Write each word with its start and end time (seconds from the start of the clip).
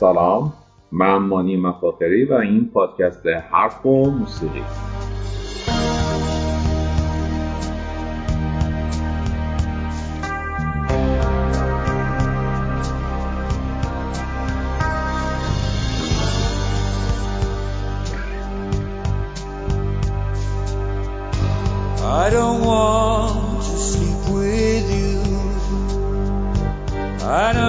سلام 0.00 0.52
من 0.92 1.16
مانی 1.16 1.56
مفاخری 1.56 2.24
و 2.24 2.32
این 2.34 2.70
پادکست 2.74 3.26
حرف 3.26 3.86
و 3.86 4.10
موسیقی 4.10 4.62
I 22.22 22.30
don't 22.36 22.60
want 22.70 23.62
to 23.68 23.76
sleep 23.88 24.22
with 24.36 24.86
you. 24.98 25.20
I 27.42 27.52
don't 27.52 27.59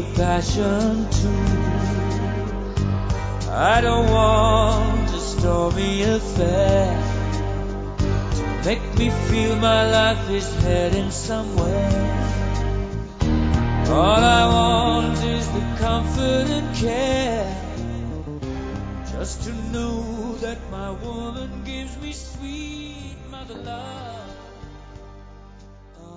the 0.00 0.06
passion 0.16 1.08
to. 1.18 1.28
I 3.50 3.80
don't 3.80 4.08
want 4.10 5.10
a 5.10 5.22
stormy 5.32 6.02
affair 6.02 6.88
to 8.36 8.42
make 8.68 8.84
me 9.00 9.10
feel 9.28 9.56
my 9.56 9.82
life 9.98 10.24
is 10.30 10.48
heading 10.64 11.10
somewhere. 11.10 11.90
All 13.88 14.22
I 14.40 14.44
want 14.58 15.18
is 15.36 15.46
the 15.56 15.64
comfort 15.84 16.46
and 16.58 16.68
care. 16.76 17.50
Just 19.12 19.42
to 19.44 19.52
know 19.72 19.96
that 20.44 20.58
my 20.70 20.90
woman 21.04 21.50
gives 21.64 21.94
me 22.02 22.12
sweet 22.12 23.16
mother 23.30 23.58
love. 23.70 24.10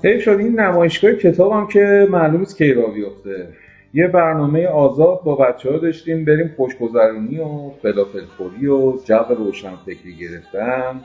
حیف 0.04 0.24
شد 0.24 0.40
این 0.40 0.60
نمایشگاه 0.60 1.14
کتابم 1.14 1.68
که 1.68 2.08
معلوم 2.12 2.40
نیست 2.40 2.58
کی 2.58 2.74
را 2.74 2.88
بیفته 2.88 3.63
یه 3.94 4.08
برنامه 4.08 4.68
آزاد 4.68 5.24
با 5.24 5.36
بچه 5.36 5.72
ها 5.72 5.78
داشتیم 5.78 6.26
بریم 6.26 6.54
خوشگذرونی 6.58 7.40
و 7.40 7.70
فلافل 7.82 8.26
خوری 8.38 8.68
و 8.68 8.98
جو 9.06 9.36
روشن 9.38 9.76
فکری 9.86 10.16
گرفتن 10.16 11.02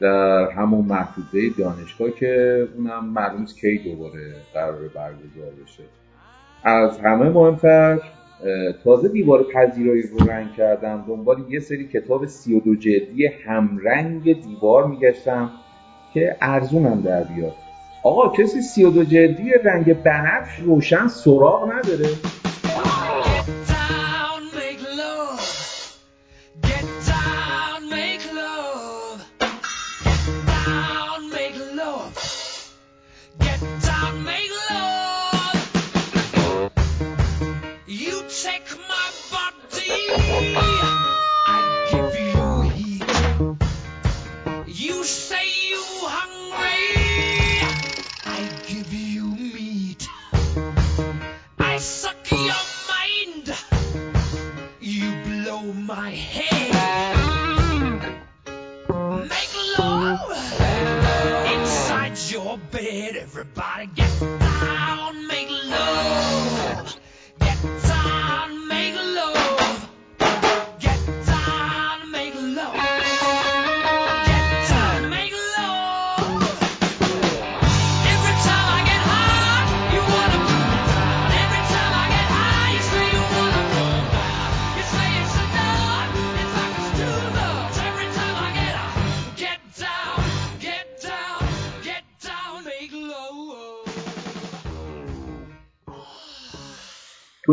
در 0.00 0.50
همون 0.50 0.84
محدوده 0.84 1.40
دانشگاه 1.58 2.10
که 2.10 2.68
اونم 2.76 3.04
معلوم 3.04 3.40
نیست 3.40 3.60
کی 3.60 3.78
دوباره 3.78 4.34
قرار 4.54 4.88
برگزار 4.94 5.52
بشه. 5.64 5.82
از 6.64 6.98
همه 6.98 7.28
مهمتر 7.28 7.98
تازه 8.84 9.08
دیوار 9.08 9.42
پذیرایی 9.42 10.02
رو 10.02 10.18
رنگ 10.18 10.52
کردم 10.52 11.04
دنبال 11.08 11.44
یه 11.48 11.60
سری 11.60 11.88
کتاب 11.88 12.26
سی 12.26 12.54
و 12.54 12.60
دو 12.60 12.74
جلدی 12.74 13.26
همرنگ 13.26 14.42
دیوار 14.42 14.86
میگشتم 14.86 15.50
که 16.14 16.36
ارزونم 16.40 17.00
در 17.00 17.24
بیاد. 17.24 17.65
آقا 18.02 18.28
کسی 18.28 18.60
سی 18.60 18.84
و 18.84 18.90
دو 18.90 19.04
جلدی 19.04 19.50
رنگ 19.64 20.02
بنفش 20.02 20.58
روشن 20.58 21.08
سراغ 21.08 21.72
نداره. 21.72 22.08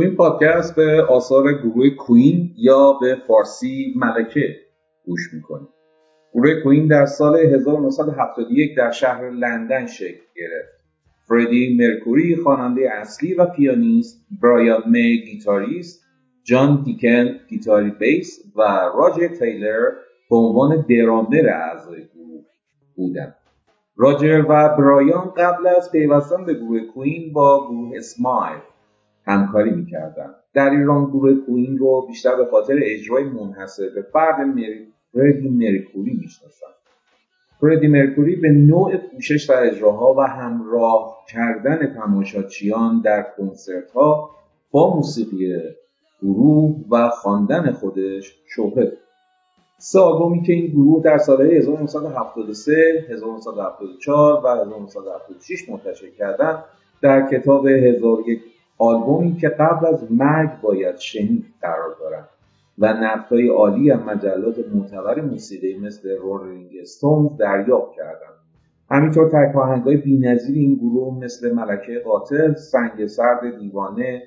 این 0.03 0.15
پادکست 0.15 0.75
به 0.75 1.01
آثار 1.01 1.53
گروه 1.53 1.89
کوین 1.89 2.51
یا 2.57 2.93
به 3.01 3.17
فارسی 3.27 3.93
ملکه 3.95 4.55
گوش 5.05 5.33
می‌کنیم. 5.33 5.67
گروه 6.33 6.61
کوین 6.63 6.87
در 6.87 7.05
سال 7.05 7.35
1971 7.35 8.77
در 8.77 8.91
شهر 8.91 9.29
لندن 9.29 9.85
شکل 9.85 10.21
گرفت. 10.35 10.83
فردی 11.27 11.77
مرکوری 11.79 12.35
خواننده 12.35 12.89
اصلی 12.93 13.33
و 13.33 13.45
پیانیست 13.45 14.27
برایان 14.41 14.83
می 14.85 15.21
گیتاریست 15.25 16.03
جان 16.43 16.83
دیکن 16.83 17.39
گیتاری 17.49 17.89
بیس 17.89 18.39
و 18.55 18.61
راجر 18.95 19.27
تیلر 19.27 19.89
به 20.29 20.35
عنوان 20.35 20.85
درامر 20.89 21.49
اعضای 21.49 22.01
گروه 22.15 22.43
بودند. 22.95 23.35
راجر 23.97 24.41
و 24.49 24.69
برایان 24.77 25.33
قبل 25.37 25.67
از 25.67 25.91
پیوستن 25.91 26.45
به 26.45 26.53
گروه 26.53 26.79
کوین 26.79 27.33
با 27.33 27.67
گروه 27.69 27.97
اسمایل 27.97 28.59
همکاری 29.25 29.71
می‌کردن 29.71 30.35
در 30.53 30.69
ایران 30.69 31.05
گروه 31.05 31.33
کوین 31.45 31.77
رو 31.77 32.05
بیشتر 32.07 32.35
به 32.35 32.45
خاطر 32.45 32.79
اجرای 32.83 33.23
منحصر 33.23 33.89
به 33.95 34.01
فرد 34.01 34.39
مری... 34.39 34.93
فردی 35.13 35.49
مرکوری 35.49 36.13
می‌شناسن 36.21 36.67
فردی 37.61 37.87
مرکوری 37.87 38.35
به 38.35 38.49
نوع 38.49 38.97
پوشش 38.97 39.49
و 39.49 39.53
اجراها 39.53 40.13
و 40.17 40.21
همراه 40.21 41.17
کردن 41.29 41.93
تماشاچیان 41.93 43.01
در 43.01 43.25
کنسرت 43.37 43.91
ها 43.91 44.29
با 44.71 44.95
موسیقی 44.95 45.59
گروه 46.21 46.75
و 46.91 47.09
خواندن 47.09 47.71
خودش 47.71 48.35
شهرت. 48.55 48.91
سه 49.77 49.99
آلبومی 49.99 50.41
که 50.41 50.53
این 50.53 50.67
گروه 50.67 51.03
در 51.03 51.17
سالهای 51.17 51.57
1973, 51.57 53.05
1974 53.09 54.41
و 54.45 54.47
1976 54.47 55.69
منتشر 55.69 56.09
کردند 56.09 56.63
در 57.01 57.29
کتاب 57.31 57.67
1001 57.67 58.41
آلبومی 58.83 59.35
که 59.35 59.49
قبل 59.49 59.85
از 59.85 60.11
مرگ 60.11 60.61
باید 60.61 60.97
شنید 60.97 61.45
قرار 61.61 61.95
دارند 61.99 62.29
و 62.77 62.93
نقدهای 62.93 63.47
عالی 63.47 63.91
از 63.91 63.99
مجلات 63.99 64.55
معتبر 64.73 65.21
موسیقی 65.21 65.79
مثل 65.79 66.17
رولینگ 66.17 66.69
استونز 66.81 67.37
دریافت 67.37 67.95
کردند. 67.95 68.33
همینطور 68.91 69.29
تک 69.29 69.55
آهنگهای 69.55 69.97
بی‌نظیر 69.97 70.55
این 70.55 70.75
گروه 70.75 71.23
مثل 71.23 71.53
ملکه 71.53 72.01
قاتل، 72.05 72.53
سنگ 72.53 73.05
سرد 73.05 73.59
دیوانه، 73.59 74.21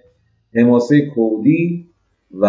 حماسه 0.54 1.06
کودی 1.06 1.90
و 2.40 2.46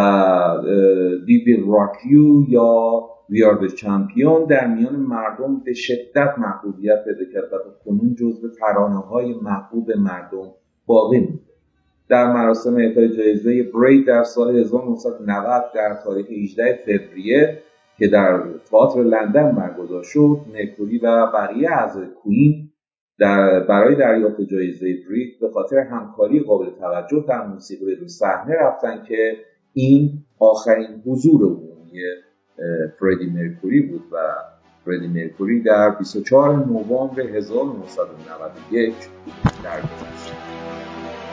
دی 1.26 1.44
ویل 1.46 1.66
راک 1.68 2.06
یو 2.12 2.44
یا 2.50 3.02
وی 3.30 3.44
آر 3.44 3.68
چمپیون 3.68 4.46
در 4.46 4.68
میان 4.68 4.96
مردم 4.96 5.60
به 5.66 5.74
شدت 5.74 6.34
محبوبیت 6.38 7.04
پیدا 7.06 7.32
کرد 7.34 7.54
و 7.54 7.58
کنون 7.86 8.16
جزو 8.16 8.50
ترانه 8.50 9.00
های 9.00 9.34
محبوب 9.34 9.92
مردم 9.92 10.52
باقی 10.86 11.20
مونده 11.20 11.57
در 12.10 12.34
مراسم 12.34 12.76
اعطای 12.76 13.18
جایزه 13.18 13.64
برید 13.64 14.08
در 14.08 14.24
سال 14.24 14.58
1990 14.58 15.64
در 15.76 15.98
تاریخ 16.04 16.26
18 16.32 16.80
فوریه 16.86 17.58
که 17.98 18.08
در 18.08 18.44
تئاتر 18.72 19.04
لندن 19.04 19.52
برگزار 19.52 20.04
شد 20.04 20.38
مرکوری 20.54 20.98
و 20.98 21.28
بقیه 21.34 21.72
اعضای 21.72 22.08
کوین 22.24 22.70
در 23.20 23.60
برای 23.60 23.96
دریافت 23.96 24.42
جایزه 24.42 24.86
بریت 25.10 25.40
به 25.42 25.50
خاطر 25.50 25.78
همکاری 25.78 26.40
قابل 26.40 26.70
توجه 26.80 27.26
در 27.28 27.48
موسیقی 27.48 27.96
رو 27.96 28.08
صحنه 28.08 28.56
رفتن 28.56 29.04
که 29.08 29.38
این 29.74 30.12
آخرین 30.40 31.02
حضور 31.06 31.42
عمومی 31.42 32.02
فردی 33.00 33.26
مرکوری 33.26 33.82
بود 33.82 34.04
و 34.12 34.18
فردی 34.86 35.08
مرکوری 35.08 35.62
در 35.62 35.90
24 35.90 36.56
نوامبر 36.56 37.22
1991 37.22 38.94
درگذشت. 39.64 40.27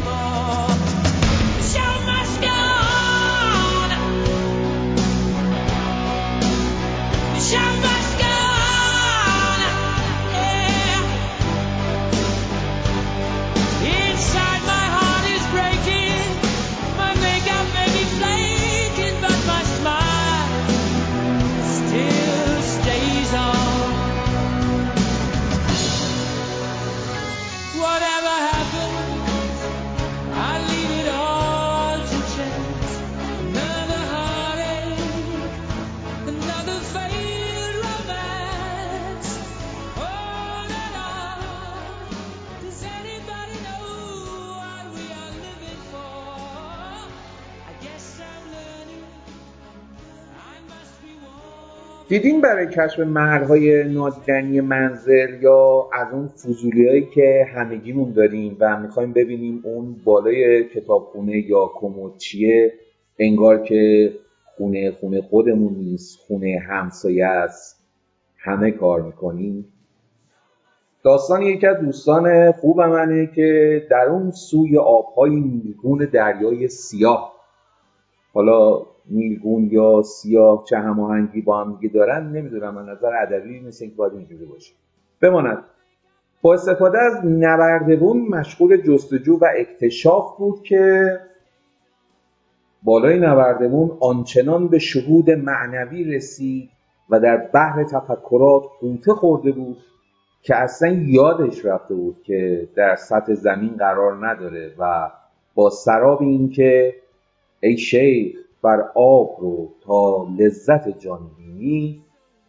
Anymore? 0.00 0.68
Show 1.60 2.00
must 2.06 2.40
go 2.40 2.69
دیدین 52.10 52.40
برای 52.40 52.66
کشف 52.66 52.98
مرهای 53.00 53.84
نادیدنی 53.84 54.60
منزل 54.60 55.42
یا 55.42 55.88
از 55.92 56.12
اون 56.12 56.28
فضولی 56.28 56.88
هایی 56.88 57.08
که 57.14 57.46
همگیمون 57.54 58.12
داریم 58.12 58.56
و 58.60 58.80
می‌خوایم 58.80 59.12
ببینیم 59.12 59.60
اون 59.64 59.96
بالای 60.04 60.64
کتابخونه 60.64 61.36
یا 61.36 61.70
کمد 61.74 62.16
چیه؟ 62.16 62.72
انگار 63.18 63.62
که 63.62 64.12
خونه 64.56 64.90
خونه 64.90 65.22
خودمون 65.22 65.74
نیست 65.74 66.18
خونه 66.18 66.62
همسایه 66.68 67.26
است. 67.26 67.84
همه 68.38 68.70
کار 68.70 69.02
می‌کنیم. 69.02 69.64
داستان 71.04 71.42
یکی 71.42 71.66
از 71.66 71.80
دوستان 71.80 72.52
خوب 72.52 72.80
منه 72.80 73.30
که 73.34 73.82
در 73.90 74.06
اون 74.08 74.30
سوی 74.30 74.78
آبهای 74.78 75.30
نیلگون 75.30 76.08
دریای 76.12 76.68
سیاه. 76.68 77.32
حالا 78.32 78.86
نیلگون 79.10 79.68
یا 79.72 80.02
سیاه 80.02 80.64
چه 80.68 80.78
هماهنگی 80.78 81.40
با 81.40 81.64
هم 81.64 81.78
دیگه 81.80 81.94
دارن 81.94 82.32
نمی‌دونم 82.32 82.76
از 82.76 82.88
نظر 82.88 83.22
ادبی 83.22 83.60
مثل 83.60 83.84
اینکه 83.84 83.96
باید 83.96 84.12
اینجوری 84.12 84.44
باشه. 84.44 84.74
بماند. 85.20 85.64
با 86.42 86.54
استفاده 86.54 86.98
از 86.98 87.24
نوردبون 87.24 88.28
مشغول 88.28 88.76
جستجو 88.76 89.38
و 89.38 89.46
اکتشاف 89.58 90.36
بود 90.38 90.62
که 90.62 91.18
بالای 92.82 93.18
نوردبون 93.18 93.96
آنچنان 94.00 94.68
به 94.68 94.78
شهود 94.78 95.30
معنوی 95.30 96.04
رسید 96.04 96.70
و 97.10 97.20
در 97.20 97.36
بحر 97.36 97.84
تفکرات 97.84 98.62
قوطه 98.80 99.12
خورده 99.12 99.52
بود 99.52 99.78
که 100.42 100.56
اصلا 100.56 100.88
یادش 101.06 101.64
رفته 101.64 101.94
بود 101.94 102.22
که 102.22 102.68
در 102.76 102.96
سطح 102.96 103.34
زمین 103.34 103.76
قرار 103.76 104.26
نداره 104.26 104.74
و 104.78 105.10
با 105.54 105.70
سراب 105.70 106.22
این 106.22 106.50
که 106.50 106.94
ای 107.60 107.76
شیخ 107.76 108.36
بر 108.62 108.80
آب 108.94 109.36
رو 109.40 109.68
تا 109.86 110.26
لذت 110.38 110.98
جان 110.98 111.20
بینی 111.36 112.02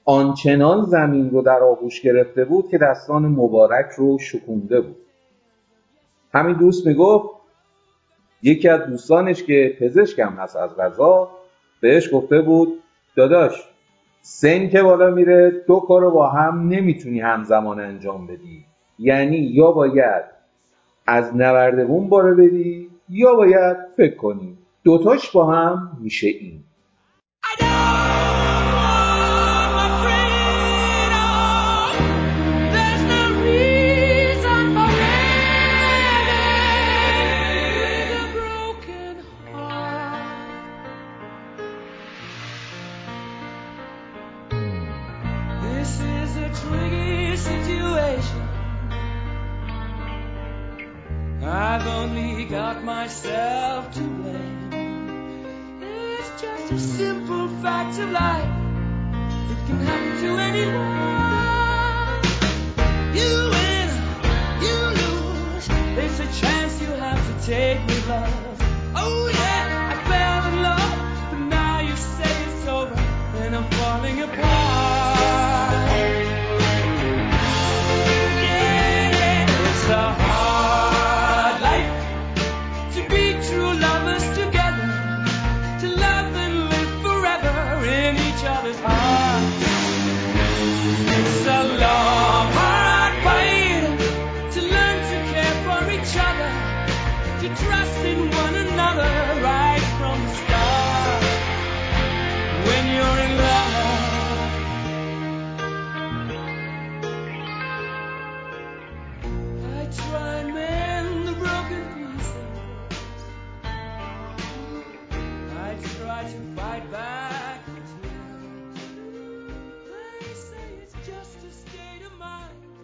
آنچنان 0.05 0.85
زمین 0.85 1.29
رو 1.29 1.41
در 1.41 1.59
آغوش 1.63 2.01
گرفته 2.01 2.45
بود 2.45 2.69
که 2.69 2.77
دستان 2.77 3.25
مبارک 3.25 3.91
رو 3.97 4.19
شکونده 4.19 4.81
بود. 4.81 4.97
همین 6.33 6.57
دوست 6.57 6.87
می‌گفت 6.87 7.29
یکی 8.43 8.69
از 8.69 8.81
دوستانش 8.81 9.43
که 9.43 9.77
پزشکم 9.79 10.29
هست 10.29 10.55
از 10.55 10.77
غذا 10.77 11.29
بهش 11.81 12.13
گفته 12.13 12.41
بود 12.41 12.79
داداش 13.15 13.69
سن 14.21 14.69
که 14.69 14.83
بالا 14.83 15.09
میره 15.09 15.63
دو 15.67 15.79
کارو 15.79 16.11
با 16.11 16.29
هم 16.29 16.67
نمی‌تونی 16.67 17.19
همزمان 17.19 17.79
انجام 17.79 18.27
بدی. 18.27 18.65
یعنی 18.99 19.37
یا 19.37 19.71
باید 19.71 20.23
از 21.07 21.35
نوردبون 21.35 22.09
باره 22.09 22.33
بدی 22.33 22.89
یا 23.09 23.35
باید 23.35 23.77
فکر 23.97 24.15
کنی. 24.15 24.57
دوتاش 24.83 25.31
با 25.31 25.53
هم 25.53 25.97
میشه 26.01 26.27
این. 26.27 26.63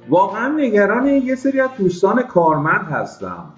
واقعا 0.10 0.48
نگران 0.48 1.08
یه 1.08 1.36
سری 1.36 1.60
از 1.60 1.70
دوستان 1.78 2.22
کارمند 2.22 2.86
هستم 2.86 3.54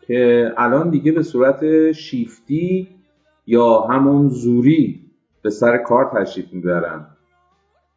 که 0.00 0.52
الان 0.56 0.90
دیگه 0.90 1.12
به 1.12 1.22
صورت 1.22 1.92
شیفتی 1.92 2.88
یا 3.46 3.80
همون 3.80 4.28
زوری 4.28 5.00
به 5.42 5.50
سر 5.50 5.76
کار 5.78 6.10
تشریف 6.14 6.52
می‌برن. 6.52 7.06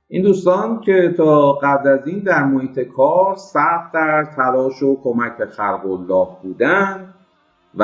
این 0.08 0.24
دوستان 0.24 0.82
که 0.82 1.14
تا 1.18 1.54
قبل 1.54 1.90
از 1.90 2.08
این 2.08 2.20
در 2.20 2.44
محیط 2.44 2.80
کار 2.80 3.36
سخت 3.36 3.94
در 3.94 4.26
تلاش 4.36 4.84
و 4.84 5.02
کمک 5.04 5.38
به 5.38 5.46
خلق 5.46 5.86
الله 5.86 6.28
بودن 6.44 7.14
و 7.76 7.84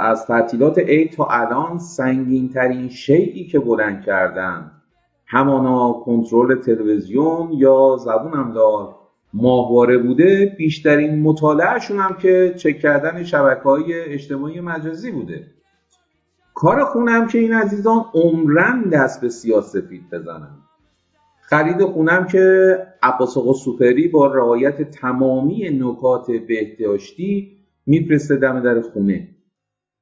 از 0.00 0.26
تعطیلات 0.26 0.78
عید 0.78 1.12
تا 1.12 1.26
الان 1.30 1.78
سنگین 1.78 2.48
ترین 2.48 2.88
شیعی 2.88 3.46
که 3.46 3.58
بلند 3.58 4.02
کردن 4.02 4.70
همانا 5.26 5.92
کنترل 5.92 6.54
تلویزیون 6.54 7.52
یا 7.52 7.96
زبون 7.96 8.34
املال 8.34 8.94
ماهواره 9.34 9.98
بوده 9.98 10.54
بیشترین 10.58 11.22
مطالعهشون 11.22 11.98
هم 11.98 12.16
که 12.16 12.54
چک 12.56 12.78
کردن 12.78 13.24
شبکه 13.24 13.62
های 13.62 14.00
اجتماعی 14.00 14.60
مجازی 14.60 15.10
بوده. 15.10 15.46
کار 16.54 16.84
خونم 16.84 17.26
که 17.26 17.38
این 17.38 17.52
عزیزان 17.52 18.04
عمرن 18.14 18.82
دست 18.82 19.20
به 19.20 19.28
سیاسفید 19.28 20.10
بزنن. 20.12 20.56
خرید 21.40 21.84
خونم 21.84 22.26
که 22.26 22.76
عباس 23.02 23.36
آقا 23.36 23.52
سوپری 23.52 24.08
با 24.08 24.26
رعایت 24.26 24.90
تمامی 24.90 25.70
نکات 25.70 26.30
بهداشتی 26.30 27.58
میفرسته 27.86 28.36
دم 28.36 28.60
در 28.60 28.80
خونه. 28.80 29.28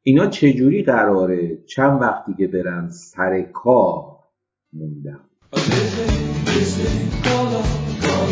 اینا 0.02 0.26
چجوری 0.26 0.82
قراره؟ 0.82 1.58
چند 1.66 2.00
وقت 2.00 2.26
دیگه 2.26 2.46
برن 2.46 2.88
سر 2.88 3.42
کار 3.42 4.04
موندم 4.72 5.20
از 8.23 8.31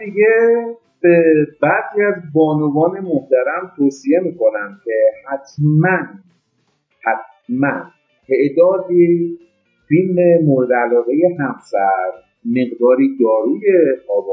دیگه 0.05 0.65
به 1.01 1.33
بعضی 1.61 2.03
از 2.03 2.13
بانوان 2.33 2.99
محترم 2.99 3.71
توصیه 3.77 4.19
می‌کنم 4.19 4.81
که 4.85 4.91
حتما 5.27 5.97
حتما 7.01 7.91
تعدادی 8.27 9.39
فیلم 9.87 10.45
مورد 10.45 10.73
علاقه 10.73 11.13
همسر 11.39 12.11
مقداری 12.45 13.17
داروی 13.19 13.61
آب 14.09 14.25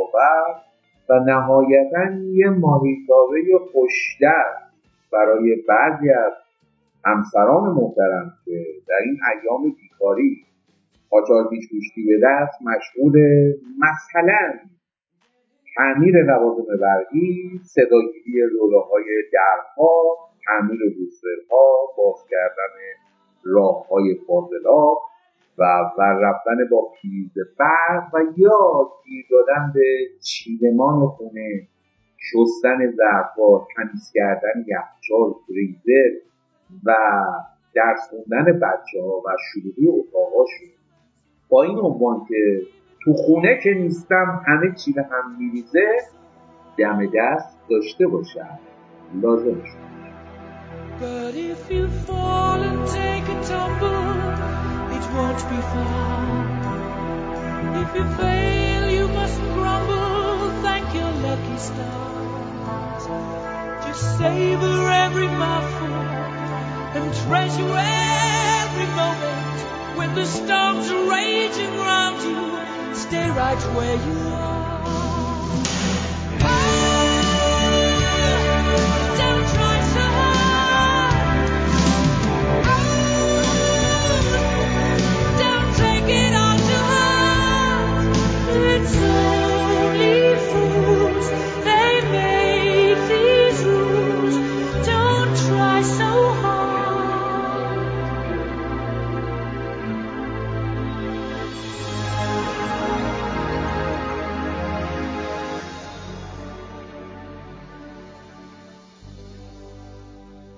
و 1.10 1.14
نهایتا 1.26 2.12
یه 2.32 2.48
ماهیتابه 2.48 3.42
خوشتر 3.72 4.44
برای 5.12 5.56
بعضی 5.68 6.10
از 6.10 6.32
همسران 7.04 7.72
محترم 7.72 8.32
که 8.44 8.64
در 8.88 8.94
این 9.04 9.18
ایام 9.32 9.62
بیکاری 9.62 10.44
قاچاق 11.10 11.50
پیش 11.50 11.68
گوشتی 11.68 12.02
به 12.06 12.20
دست 12.24 12.62
مشغول 12.62 13.12
مثلا 13.78 14.52
تعمیر 15.80 16.22
لوازم 16.22 16.76
برقی 16.80 17.60
صداگیری 17.64 18.42
رولاهای 18.52 19.04
درها 19.32 20.16
تعمیر 20.46 20.80
روسترها 20.98 21.88
باز 21.96 22.26
کردن 22.30 22.74
راه 23.44 23.88
های 23.88 24.14
فاضلاب 24.26 24.98
و 25.58 25.64
بر 25.98 26.18
رفتن 26.20 26.68
با 26.70 26.92
پیز 27.02 27.32
برق 27.58 28.14
و 28.14 28.18
یا 28.36 28.90
گیر 29.04 29.26
دادن 29.30 29.72
به 29.74 29.96
چیدمان 30.22 31.06
خونه 31.06 31.68
شستن 32.18 32.90
ظرفها 32.96 33.66
تمیز 33.76 34.10
کردن 34.14 34.64
یخچال 34.66 35.34
فریزر 35.46 36.18
و 36.84 36.94
درس 37.74 38.10
خوندن 38.10 38.58
بچه 38.58 39.02
ها 39.02 39.22
و 39.26 39.36
شروعی 39.52 39.88
اتاقاشون. 39.88 40.68
با 41.48 41.62
این 41.62 41.78
عنوان 41.78 42.26
که 42.28 42.62
تو 43.04 43.12
خونه 43.12 43.60
که 43.62 43.74
نیستم 43.74 44.42
همه 44.46 44.74
چی 44.74 44.92
به 44.92 45.02
هم 45.02 45.36
میریزه 45.38 45.86
دم 46.78 47.06
دست 47.06 47.58
داشته 47.70 48.06
باشم 48.06 48.58
لازم 49.22 49.64
شد 49.64 49.80
But 51.00 51.34
if 51.34 51.70
you 51.70 51.88
fall 52.06 52.60
and 52.70 52.80
take 53.00 53.26
a 53.34 53.38
tumble, 53.50 54.06
it 54.96 55.04
won't 55.14 55.42
be 55.52 55.60
far. 55.72 56.20
If 57.82 57.90
you 57.96 58.04
fail, 58.20 58.84
you 58.96 59.08
mustn't 59.18 59.52
grumble, 59.54 60.50
thank 60.66 60.86
your 60.98 61.12
lucky 61.26 61.58
stars. 61.68 63.04
Just 63.86 64.04
savor 64.18 64.78
every 65.06 65.28
mouthful 65.42 65.96
and 66.96 67.06
treasure 67.22 67.74
every 68.60 68.88
moment 69.02 69.58
when 69.98 70.14
the 70.14 70.26
storms 70.26 70.86
are 70.90 71.06
raging 71.10 71.74
round 71.88 72.22
you. 72.28 72.59
Stay 72.94 73.30
right 73.30 73.62
where 73.74 73.96
you 73.96 74.28
are. 74.28 74.79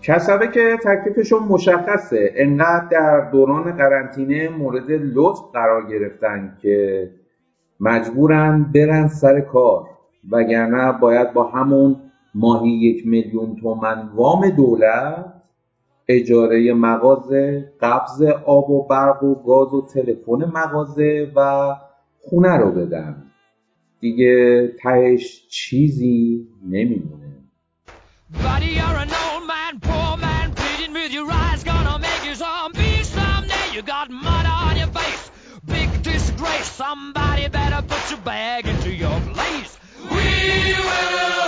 کسبه 0.02 0.49
که 0.49 0.78
تکلیفشون 0.85 1.42
مشخصه. 1.42 2.32
انقدر 2.37 2.88
در 2.90 3.30
دوران 3.30 3.76
قرنطینه 3.76 4.49
مورد 4.49 4.90
لطف 4.90 5.40
قرار 5.52 5.90
گرفتن 5.90 6.59
که 6.62 7.11
مجبورن 7.80 8.73
برن 8.75 9.09
سر 9.09 9.40
کار. 9.40 9.87
وگرنه 10.30 10.92
باید 10.92 11.32
با 11.32 11.44
همون 11.44 11.97
ماهی 12.35 12.71
یک 12.71 13.06
میلیون 13.06 13.56
تومن 13.56 14.09
وام 14.14 14.50
دولت 14.50 15.32
اجاره 16.09 16.75
مغازه 16.75 17.73
قبض 17.80 18.23
آب 18.47 18.71
و 18.71 18.87
برق 18.87 19.23
و 19.23 19.35
گاز 19.35 19.75
و 19.75 19.87
تلفن 19.87 20.50
مغازه 20.54 21.32
و 21.37 21.75
خونه 22.21 22.56
رو 22.56 22.71
بدن. 22.71 23.23
دیگه 24.00 24.68
تهش 24.82 25.49
چیزی 25.49 26.49
نمیمونه. 26.68 27.23
Man, 29.73 29.81
poor 29.81 30.17
man, 30.19 30.52
pleading 30.52 30.93
with 30.93 31.12
your 31.12 31.31
eyes, 31.31 31.64
gonna 31.64 31.99
make 31.99 32.25
you 32.26 32.35
zombie 32.35 33.02
someday. 33.05 33.73
You 33.73 33.81
got 33.81 34.11
mud 34.11 34.45
on 34.45 34.76
your 34.76 34.88
face, 34.88 35.31
big 35.64 36.02
disgrace. 36.02 36.71
Somebody 36.73 37.49
better 37.49 37.81
put 37.81 38.11
your 38.11 38.21
bag 38.21 38.67
into 38.67 38.91
your 38.91 39.19
place. 39.33 39.79
We 40.11 40.75
will 40.79 41.42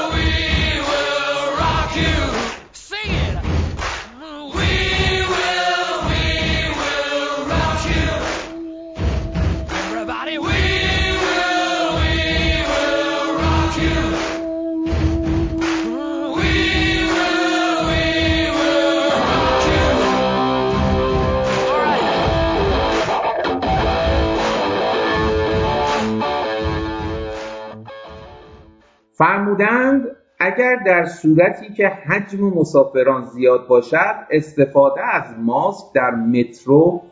فرمودند 29.54 30.06
اگر 30.40 30.76
در 30.86 31.04
صورتی 31.04 31.74
که 31.74 31.88
حجم 31.88 32.44
مسافران 32.44 33.24
زیاد 33.24 33.66
باشد 33.66 34.14
استفاده 34.30 35.00
از 35.14 35.24
ماسک 35.38 35.92
در 35.94 36.10
مترو 36.10 37.02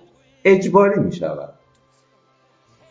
اجباری 0.45 1.01
می 1.01 1.13
شود 1.13 1.53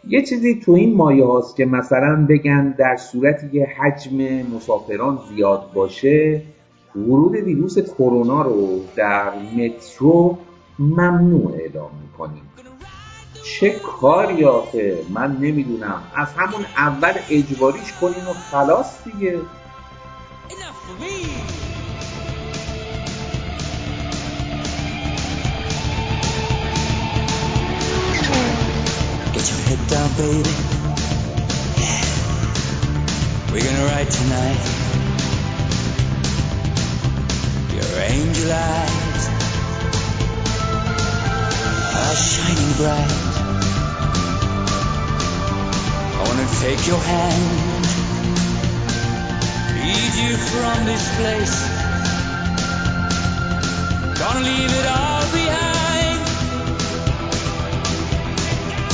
یه 0.08 0.22
چیزی 0.22 0.60
تو 0.60 0.72
این 0.72 0.96
مایه 0.96 1.25
هاست 1.25 1.55
که 1.55 1.65
مثلا 1.65 2.25
بگن 2.29 2.75
در 2.77 2.96
صورتی 2.96 3.50
که 3.50 3.65
حجم 3.65 4.17
مسافران 4.55 5.20
زیاد 5.29 5.72
باشه 5.74 6.41
ورود 6.96 7.36
ویروس 7.36 7.79
کرونا 7.79 8.41
رو 8.41 8.79
در 8.96 9.31
مترو 9.58 10.38
ممنوع 10.79 11.53
اعلام 11.53 11.91
می‌کنیم. 12.01 12.43
چه 13.60 13.70
کاری 13.70 14.46
آخه 14.46 15.05
من 15.10 15.31
نمی‌دونم 15.31 16.03
از 16.15 16.27
همون 16.38 16.65
اول 16.77 17.13
اجباریش 17.29 17.93
کنین 18.01 18.25
و 18.25 18.34
خلاص 18.51 18.86
دیگه 19.03 19.39
Enough 20.50 20.77
for 20.86 20.96
me. 21.01 21.15
Get 29.34 29.46
your 29.51 29.62
head 29.67 29.81
down, 29.93 30.10
baby. 30.17 30.55
Yeah. 31.84 32.12
right 33.91 34.10
tonight. 34.20 34.62
Your 37.75 37.91
angel 38.15 38.51
eyes 38.51 39.24
are 42.00 42.15
shining 42.15 42.72
bright. 42.79 43.31
Take 46.62 46.86
your 46.86 47.00
hand, 47.00 47.86
lead 49.82 50.13
you 50.24 50.38
from 50.38 50.86
this 50.86 51.03
place. 51.18 51.58
Gonna 54.20 54.46
leave 54.46 54.72
it 54.82 54.86
all 54.86 55.24
behind. 55.39 56.20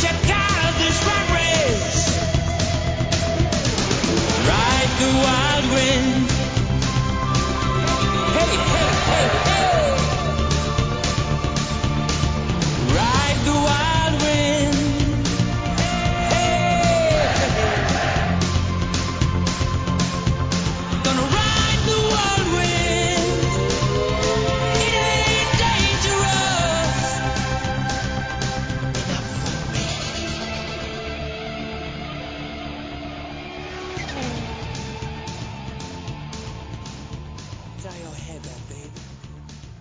Check 0.01 0.29
out 0.43 0.62
of 0.69 0.74
this 0.81 0.97
rat 1.07 1.27
race. 1.36 1.97
Ride 4.47 4.91
the 5.01 5.12
wild 5.25 5.65
wind. 5.75 6.29
Hey, 8.38 8.53
hey, 8.75 8.91
hey, 9.09 9.27
hey. 9.50 9.83
Ride 12.95 13.39
the 13.43 13.55
wild 13.65 13.87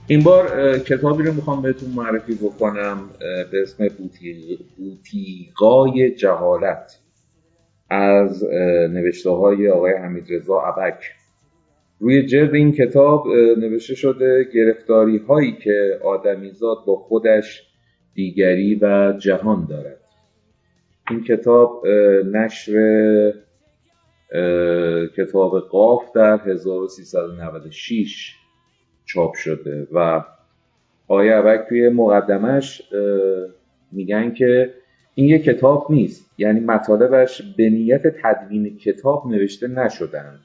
این 0.08 0.22
بار 0.22 0.78
کتابی 0.78 1.22
رو 1.22 1.32
می‌خوام 1.32 1.62
بهتون 1.62 1.90
معرفی 1.90 2.34
بکنم 2.34 3.10
به 3.52 3.62
اسم 3.62 3.88
بوتی... 3.88 4.58
بوتیقای 4.76 6.10
جهالت 6.10 6.98
از 7.90 8.44
نوشته 8.90 9.30
های 9.30 9.70
آقای 9.70 9.92
حمید 9.92 10.24
رضا 10.30 10.60
ابک. 10.60 10.98
روی 12.00 12.26
جلد 12.26 12.54
این 12.54 12.72
کتاب 12.72 13.26
نوشته 13.58 13.94
شده 13.94 14.46
گرفتاری 14.54 15.18
هایی 15.18 15.52
که 15.52 16.00
آدمیزاد 16.04 16.78
با 16.86 16.96
خودش 16.96 17.62
دیگری 18.14 18.74
و 18.74 19.14
جهان 19.18 19.66
دارد. 19.70 20.00
این 21.10 21.24
کتاب 21.24 21.86
نشر 22.32 23.32
کتاب 25.16 25.60
قاف 25.60 26.12
در 26.14 26.40
1396 26.48 28.34
چاپ 29.06 29.34
شده 29.34 29.88
و 29.92 30.24
آقای 31.08 31.28
عبک 31.28 31.68
توی 31.68 31.88
مقدمش 31.88 32.82
میگن 33.92 34.34
که 34.34 34.74
این 35.14 35.28
یه 35.28 35.38
کتاب 35.38 35.86
نیست. 35.90 36.30
یعنی 36.38 36.60
مطالبش 36.60 37.42
به 37.56 37.70
نیت 37.70 38.02
تدوین 38.22 38.78
کتاب 38.78 39.26
نوشته 39.26 39.68
نشدن. 39.68 40.38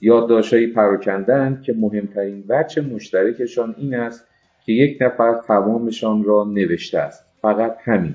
یادداشتهایی 0.00 0.66
پراکندن 0.66 1.62
که 1.64 1.72
مهمترین 1.72 2.44
وجه 2.48 2.82
مشترکشان 2.82 3.74
این 3.78 3.94
است 3.94 4.26
که 4.64 4.72
یک 4.72 4.98
نفر 5.00 5.34
تمامشان 5.48 6.24
را 6.24 6.44
نوشته 6.44 6.98
است. 6.98 7.24
فقط 7.42 7.76
همین. 7.84 8.14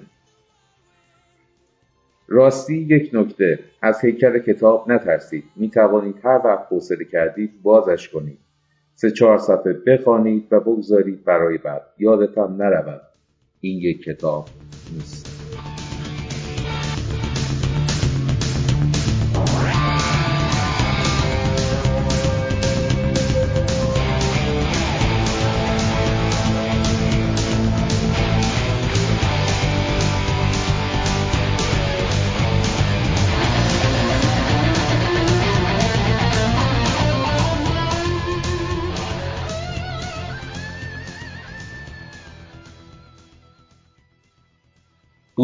راستی 2.27 2.77
یک 2.77 3.10
نکته. 3.13 3.60
از 3.82 4.01
هیکل 4.01 4.39
کتاب 4.39 4.91
نترسید. 4.91 5.43
می 5.55 5.69
توانید 5.69 6.15
هر 6.23 6.41
وقت 6.45 6.67
حوصله 6.69 7.05
کردید 7.05 7.51
بازش 7.63 8.10
کنید. 8.10 8.38
سه 9.01 9.11
چهار 9.11 9.37
صفحه 9.37 9.73
بخوانید 9.73 10.47
و 10.51 10.59
بگذارید 10.59 11.25
برای 11.25 11.57
بعد. 11.57 11.81
یادتان 11.97 12.57
نرود 12.57 13.01
این 13.59 13.79
یک 13.79 14.03
کتاب 14.03 14.45
نیست. 14.93 15.80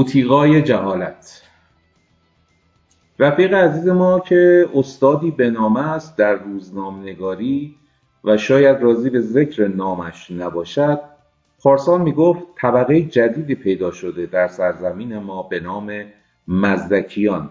بوتیقای 0.07 0.61
جهالت. 0.61 1.41
رفیق 3.19 3.53
عزیز 3.53 3.87
ما 3.87 4.19
که 4.19 4.69
استادی 4.75 5.31
به 5.31 5.49
نامه 5.49 5.91
است 5.91 6.17
در 6.17 6.33
روزنامه‌نگاری 6.33 7.75
و 8.23 8.37
شاید 8.37 8.81
راضی 8.81 9.09
به 9.09 9.21
ذکر 9.21 9.67
نامش 9.67 10.31
نباشد 10.31 10.99
پارسال 11.63 12.01
می‌گفت 12.01 12.43
طبقه 12.61 13.01
جدیدی 13.01 13.55
پیدا 13.55 13.91
شده 13.91 14.25
در 14.25 14.47
سرزمین 14.47 15.17
ما 15.17 15.43
به 15.43 15.59
نام 15.59 16.03
مزدکیان. 16.47 17.49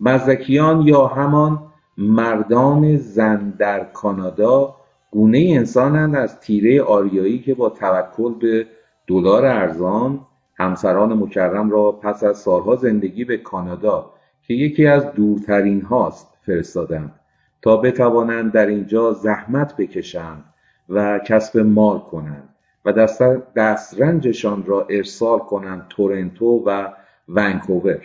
مزدکیان 0.00 0.80
یا 0.80 1.06
همان 1.06 1.58
مردان 1.98 2.96
زن 2.96 3.50
در 3.58 3.84
کانادا 3.84 4.74
گونه 5.10 5.38
انسانند 5.38 6.16
از 6.16 6.40
تیره 6.40 6.82
آریایی 6.82 7.38
که 7.38 7.54
با 7.54 7.68
توکل 7.68 8.34
به 8.34 8.66
دلار 9.06 9.46
ارزان 9.46 10.20
همسران 10.54 11.12
مکرم 11.12 11.70
را 11.70 11.92
پس 11.92 12.24
از 12.24 12.38
سالها 12.38 12.76
زندگی 12.76 13.24
به 13.24 13.36
کانادا 13.36 14.10
که 14.42 14.54
یکی 14.54 14.86
از 14.86 15.12
دورترین 15.12 15.82
هاست 15.82 16.38
فرستادند 16.46 17.20
تا 17.62 17.76
بتوانند 17.76 18.52
در 18.52 18.66
اینجا 18.66 19.12
زحمت 19.12 19.76
بکشند 19.76 20.44
و 20.88 21.18
کسب 21.18 21.58
مال 21.58 21.98
کنند 21.98 22.48
و 22.84 22.92
دست 22.92 23.22
دسترنجشان 23.56 24.64
را 24.66 24.86
ارسال 24.90 25.38
کنند 25.38 25.86
تورنتو 25.88 26.62
و 26.66 26.88
ونکوور 27.28 28.00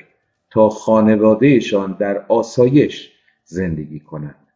تا 0.50 0.70
خانوادهشان 0.70 1.96
در 2.00 2.26
آسایش 2.28 3.12
زندگی 3.44 4.00
کنند. 4.00 4.48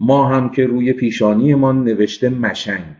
ما 0.00 0.28
هم 0.28 0.50
که 0.50 0.66
روی 0.66 0.92
پیشانیمان 0.92 1.84
نوشته 1.84 2.28
مشنگ. 2.28 2.96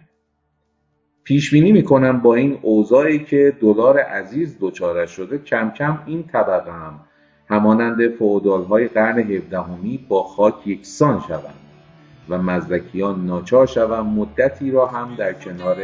پیش 1.25 1.51
بینی 1.51 1.73
می‌کنم 1.73 2.21
با 2.21 2.35
این 2.35 2.59
اوضاعی 2.63 3.25
که 3.25 3.57
دلار 3.61 3.99
عزیز 3.99 4.57
دچارش 4.61 5.11
شده. 5.11 5.39
کم 5.39 5.71
کم 5.71 5.99
این 6.07 6.23
طبقه 6.23 6.73
هم 6.73 7.01
همانند 7.49 8.09
فئودالهای 8.09 8.89
قرن 8.89 9.19
هفدهمی 9.19 10.07
با 10.09 10.23
خاک 10.23 10.67
یکسان 10.67 11.21
شوند 11.29 11.55
و 12.29 12.39
مزدکیان 12.39 13.27
ناچار 13.27 13.67
شوند 13.67 14.07
مدتی 14.07 14.71
را 14.71 14.87
هم 14.87 15.15
در 15.15 15.33
کنار 15.33 15.77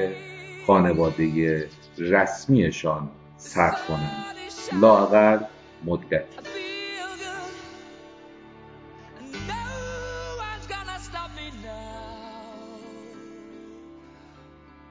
خانواده 0.66 1.64
رسمیشان 1.98 3.09
صرف 3.37 3.88
کنند. 3.88 4.24
لااقل 4.81 5.38
مدتی. 5.85 6.49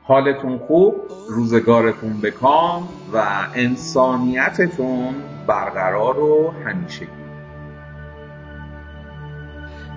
حالتون 0.09 0.57
خوب 0.57 0.95
روزگارتون 1.29 2.21
بکام 2.21 2.89
و 3.13 3.47
انسانیتتون 3.55 5.15
برقرار 5.47 6.19
و 6.19 6.53
همیشگی. 6.65 7.07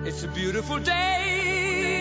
It's 0.05 0.23
a 0.23 0.27
beautiful 0.27 0.79
day. 0.79 1.92